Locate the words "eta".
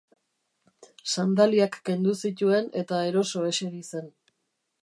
2.85-3.05